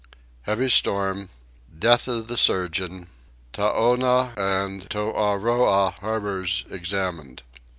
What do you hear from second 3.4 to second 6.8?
Taowne and Toahroah Harbours